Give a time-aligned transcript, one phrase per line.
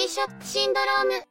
[0.00, 1.26] G-SHOCK シンドローム。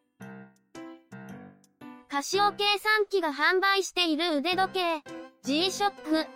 [2.07, 5.01] カシオ計算機が販売している腕時計、
[5.41, 6.27] G-SHOCK。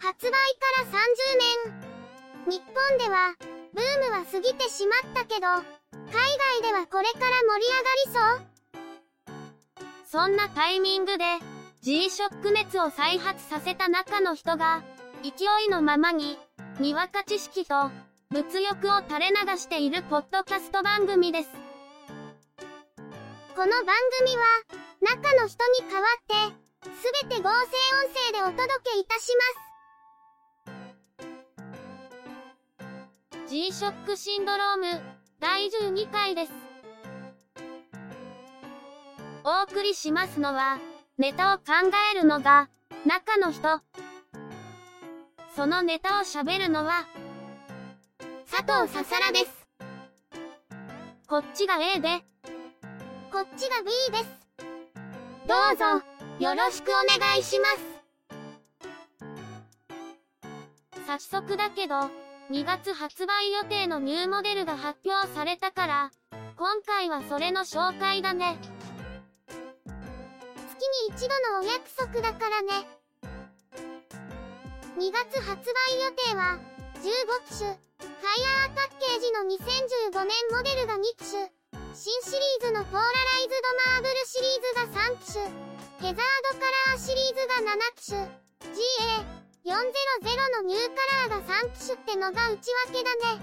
[0.00, 0.98] 発売から30
[2.46, 2.58] 年。
[2.58, 3.36] 日本では、
[3.74, 5.62] ブームは過ぎてしまったけど、海
[6.60, 8.42] 外ではこれから盛り上がり
[10.10, 11.24] そうそんなタイミングで、
[11.82, 14.82] G-SHOCK 熱を再発させた中の人が、
[15.22, 16.40] 勢いのままに、
[16.80, 17.92] にわか知識と、
[18.36, 21.48] 物欲を垂れ流しているポッドキャスト番組です。
[23.54, 24.44] この番組は、
[25.00, 27.62] 中の人に代わって、すべて合成音
[28.12, 29.32] 声でお届けいたし
[33.24, 33.48] ます。
[33.48, 35.00] G-SHOCK シンドローム、
[35.40, 36.52] 第12回です。
[39.44, 40.78] お送りしますのは、
[41.16, 41.64] ネタを考
[42.12, 42.68] えるのが、
[43.06, 43.80] 中の人。
[45.54, 47.06] そのネタを喋るのは、
[48.48, 49.66] 佐藤ささらです。
[51.26, 52.22] こっちが A で、
[53.32, 54.26] こっちが B です。
[55.48, 55.84] どうぞ、
[56.38, 57.80] よろしくお願いします。
[61.06, 62.08] 早速だけど、
[62.50, 66.12] 2月発売予定のニューモデルが発表されたから、
[66.56, 68.60] 今回はそれの紹介だね。
[70.68, 72.86] 月に一度のお約束だからね。
[74.98, 76.60] 2月発売予定は、
[76.94, 77.00] 15
[77.52, 77.76] 機種、
[78.26, 81.46] ハイヤーパッケージの2015年モデルが2機種、
[81.94, 85.46] 新シリーズのポーラライズドマーブルシリーズが3機種、
[86.02, 88.26] ヘザードカラーシリーズが7機種、
[89.62, 89.78] GA400
[90.58, 93.38] のニューカラーが3機種ってのが内訳だね。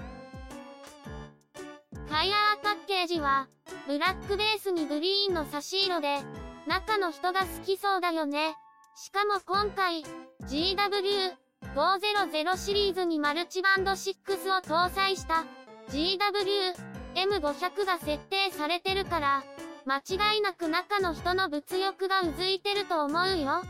[2.10, 3.48] ハイヤーパッケージは、
[3.86, 6.18] ブラックベースにグリーンの差し色で、
[6.66, 8.54] 中の人が好きそうだよね。
[8.96, 10.04] しかも今回、
[10.42, 11.43] GW
[11.74, 14.14] 500シリーズにマルチバンド6
[14.56, 15.44] を搭載した
[15.90, 19.44] GW-M500 が設定されてるから、
[19.86, 23.62] 間違いなく中の人の物欲がうずいてると思うよ。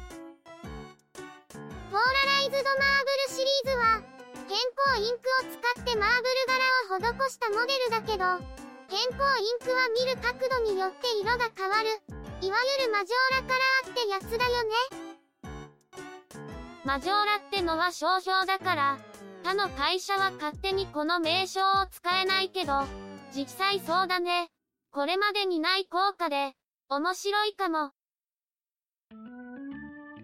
[1.90, 4.02] ポーラライズドマーブルシリーズは、
[4.46, 6.28] 変更インクを使ってマーブ
[6.98, 8.24] ル柄を施したモデルだけど、
[8.90, 11.88] 変更インクは見る角度によって色が変わる、
[12.42, 15.03] いわゆるマジョーラカラーってやつだよね。
[16.84, 18.98] マジョーラってのは商標だから、
[19.42, 22.82] 他の会社は勝手にこの名称を使えないけど、
[23.34, 24.50] 実際そうだね。
[24.90, 26.52] これまでにない効果で、
[26.90, 27.92] 面白いかも。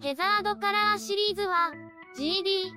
[0.03, 1.72] ヘザードカラーシリーズは、
[2.19, 2.72] GD、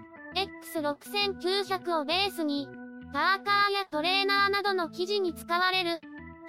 [0.73, 2.67] X6900 をベースに、
[3.13, 5.99] パーカーやトレーナーなどの生地に使われる、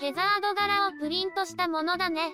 [0.00, 2.32] ヘザード柄をプリントしたものだね。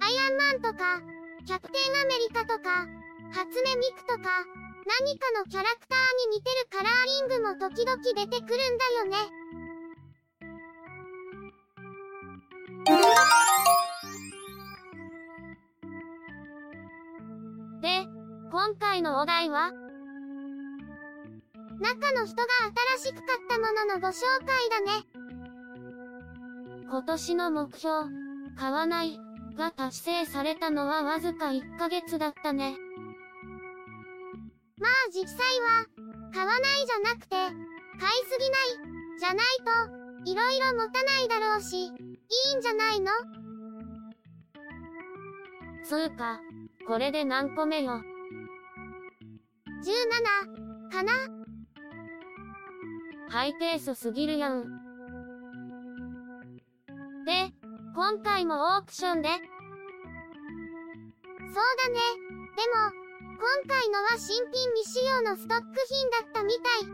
[0.09, 1.03] イアンマンとか、
[1.45, 2.87] キャプテンアメリカとか、
[3.33, 4.47] 初音ミクとか、
[4.87, 5.99] 何かのキャラクター
[6.31, 9.40] に似てるカラーリングも時々出てくるんだよね。
[17.81, 18.07] で、
[18.51, 19.73] 今回のお題は？
[21.81, 22.43] 中の人が
[22.99, 25.07] 新しく買ったもののご紹介だね。
[26.91, 28.11] 今年の目標、
[28.59, 29.19] 買わない、
[29.57, 32.77] が達成されたのはわずか1ヶ月だったね。
[34.79, 35.87] まあ実際は、
[36.35, 37.53] 買わないじゃなくて、買い
[38.29, 39.47] すぎない、じゃない
[40.25, 41.91] と、いろいろ持たないだろうし、いい
[42.57, 43.11] んじゃないの？
[45.83, 46.41] つうか、
[46.87, 48.03] これで何個目よ
[49.85, 51.13] ？17、かな？
[53.29, 54.65] ハイペースすぎるやん。
[57.25, 57.53] で、
[57.95, 59.39] 今回もオークションでそう
[61.55, 61.99] だね。
[62.57, 62.91] でも、
[63.39, 66.89] 今回のは新品未使用のストック品だったみたい。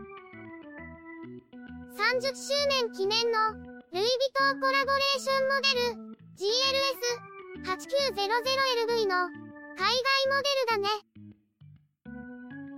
[1.97, 6.15] 30周年記念のルイ・ヴィトーコラボレーションモデル
[7.65, 9.46] GLS8900LV の
[9.77, 9.93] 海外
[10.27, 10.89] モデルだね。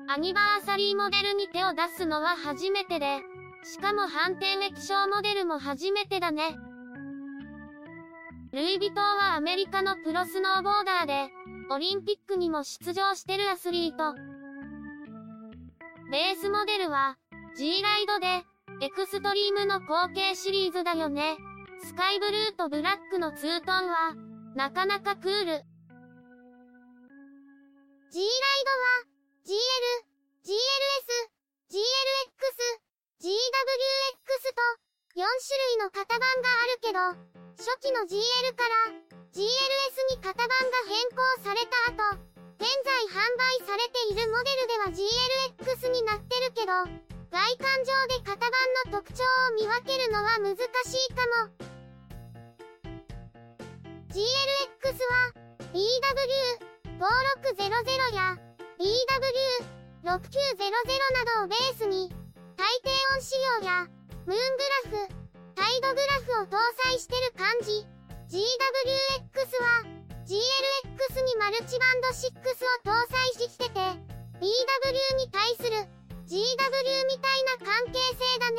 [0.10, 3.22] アニバーサリーモデルに手を出すのは初めてで、
[3.64, 6.58] しかも判定液晶モデルも初めてだね。
[8.52, 11.30] ルイ・ヴィトンはアメリカのプロスノーボーダーで、
[11.72, 14.16] オリンピックにも出場してるアスリート。
[16.12, 17.18] ベースモデルは、
[17.56, 18.44] G ライドで、
[18.82, 21.38] エクストリームの後継シリーズだよね。
[21.82, 24.16] スカイブルーとブラックのツートンは、
[24.56, 25.64] なかなかクール。
[28.10, 29.06] G ライドは、
[29.46, 29.54] GL、
[30.42, 30.58] GLS、
[31.70, 32.42] GLX、
[33.22, 33.38] GWX
[34.50, 34.66] と、
[35.14, 36.98] 4種類の型番があるけど、
[37.62, 38.98] 初期の GL から
[39.30, 39.46] GLS
[40.10, 42.18] に型番が変更された後、
[42.58, 46.74] 現在販売されているモデルでは GLX になってるけど、
[47.30, 48.50] 外観上で型番
[48.90, 51.54] の特徴を見分けるのは難しいかも。
[54.10, 55.30] GLX は
[55.72, 56.69] BW
[57.00, 57.08] 5600
[58.14, 58.36] や
[58.76, 60.20] BW6900 な
[61.40, 62.12] どをベースに
[62.58, 63.88] 最低音仕様や
[64.26, 64.44] ムーング
[64.92, 65.08] ラフ、
[65.56, 67.88] タイドグラフを搭載してる感じ。
[68.28, 68.38] GWX
[69.64, 69.88] は
[70.28, 73.18] GLX にマルチバンド6を搭載
[73.50, 74.44] してて BW
[75.18, 75.70] に対する
[76.28, 76.36] GW
[77.08, 78.58] みたいな関係性だね。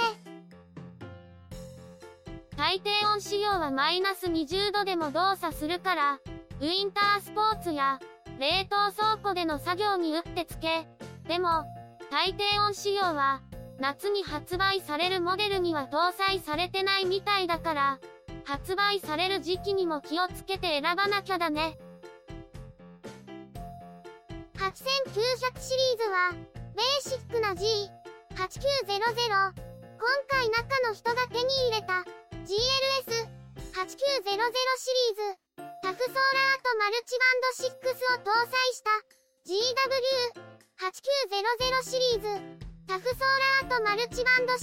[2.56, 6.19] 最低温仕様はマイナス20度でも動作するから、
[6.60, 8.00] ウィンタースポーツや
[8.40, 10.87] 冷凍倉庫での作業にうってつけ。
[11.28, 11.66] でも、
[12.10, 13.42] 最低温仕様は
[13.78, 17.98] 夏に発売されるモデルには搭載されてないみたいだから、
[18.44, 21.76] 発売される時期にも気をつけて選ばなきゃだね。
[24.54, 26.32] 8900シリーズは、
[26.75, 27.60] ベーシックな G8900。
[29.37, 32.06] 今回中の人が手に入れた
[32.46, 35.50] GLS8900 シリーズ。
[35.90, 36.16] タフソーラー
[36.62, 37.75] とマルチバンド6
[38.14, 38.94] を搭載した
[40.94, 42.31] GW8900 シリーズ。
[42.87, 43.19] タフソー
[43.58, 44.56] ラーとマルチバンド6。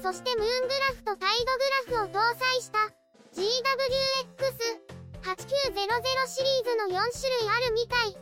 [0.00, 2.78] そしてムーングラフとタイドグラフを搭載した
[3.36, 8.16] GWX8900 シリーズの4種類あるみたい。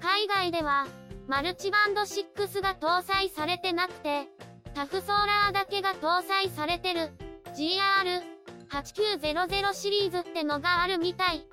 [0.00, 0.86] 海外では、
[1.28, 4.26] マルチバンド6が搭載されてなくて、
[4.74, 7.10] タフソーラーだけが搭載されてる
[7.54, 8.39] GR
[8.70, 11.44] 8900シリーズってのがあるみたい。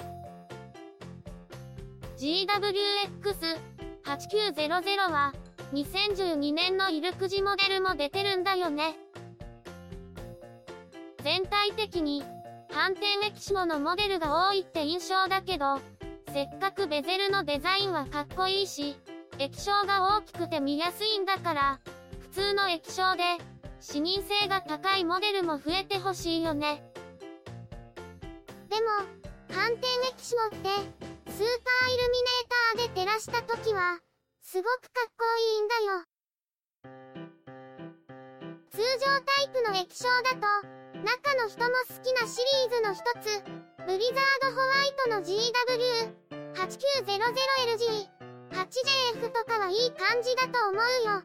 [2.18, 5.34] GWX8900 は、
[5.74, 8.96] 2012年のイルクジモデルも出てるんだよね。
[11.24, 12.24] 全体的に、
[12.70, 15.80] 反転液晶のモデルが多いって印象だけど、
[16.32, 18.96] せっかくベゼルのデザインはかっこいいし、
[19.40, 21.80] 液晶が大きくて見やすいんだから、
[22.20, 23.24] 普通の液晶で、
[23.80, 26.87] 視認性が高いモデルも増えてほしいよね。
[28.70, 28.88] でも、
[29.50, 31.34] 反転液晶って、スーパー
[31.94, 34.00] イルミネーターで照らした時は、
[34.42, 36.04] すごくかっこいいんだよ。
[38.72, 40.42] 通常タイプの液晶だと、
[41.04, 43.42] 中の人も好きなシリーズの一つ、
[43.86, 48.10] ブリザードホワイトの GW8900LG、
[48.52, 50.76] 8JF とかはいい感じだと思う
[51.06, 51.24] よ。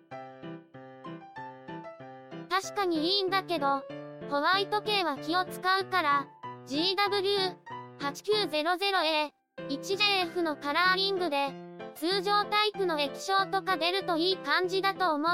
[2.48, 3.82] 確かにいいんだけど、
[4.30, 6.28] ホワイト系は気を使うから、
[6.66, 9.30] GW8900A、
[9.68, 11.48] 1JF のカラーリングで、
[11.94, 15.32] 通常タイプの液晶とか出るといい感じだと思う。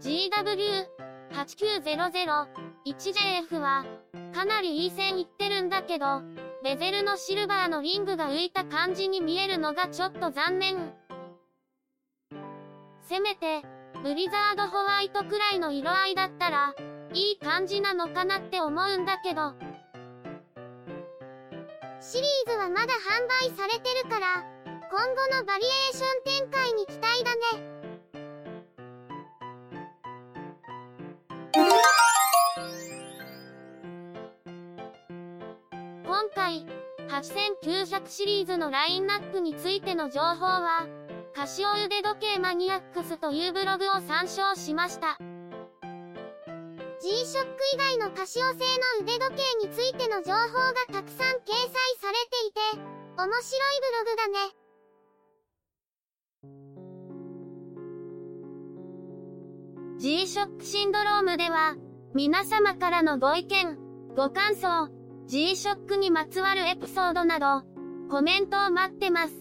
[0.00, 2.48] GW8900
[2.86, 3.84] 1JF は、
[4.32, 6.22] かなりいい線いってるんだけど、
[6.62, 10.94] ベゼルのシルバーのリングが浮いた感じに見えるのがちょっと残念。
[13.02, 13.62] せめて、
[14.02, 16.74] ブリザードホワイトくらいの色合いだったら、
[17.14, 19.54] いい感じなのかなって思うんだけど。
[22.00, 24.44] シリーズはまだ販売されてるから、
[24.90, 27.40] 今後のバリエーション展開に期待だね。
[36.04, 36.66] 今回、
[37.08, 40.86] 8900シリーズのラインナップについての情報は、
[41.34, 45.18] カシオ腕時計マニアックスというブログを参照しました。
[47.08, 48.60] G-SHOCK 以外のカシオ製の
[49.00, 51.64] 腕時計についての情報がたくさん掲載
[51.96, 52.60] されていて、
[53.16, 54.52] 面白いブログだね。
[59.98, 61.76] G-SHOCK シンドロームでは、
[62.12, 63.78] 皆様からのご意見、
[64.14, 64.90] ご感想、
[65.28, 67.62] G-SHOCK にまつわるエピソードなど、
[68.10, 69.32] コメントを待ってます。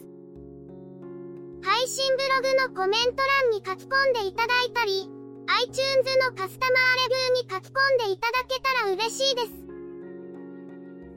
[1.62, 5.17] 配信ブログのコメント欄に書き込んでいただいたり、
[5.48, 5.80] iTunes
[6.30, 9.48] のカスタマーレビューに書き込んでいただけたら嬉しいです。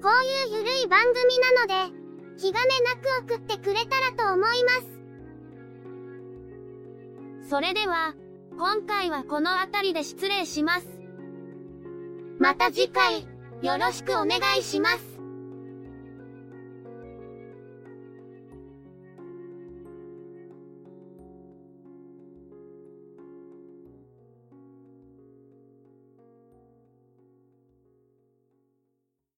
[0.03, 2.01] こういうゆるい番組なので、
[2.39, 4.71] 気兼ねなく送ってくれたらと思いま
[7.45, 7.51] す。
[7.51, 8.15] それでは、
[8.57, 10.87] 今回はこの辺りで失礼します。
[12.39, 13.27] また次回、
[13.63, 15.10] よろしくお願いします。